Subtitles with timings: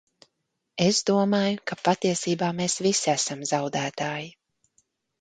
[0.85, 4.37] Es domāju, ka patiesībā mēs visi esam zaudētāji.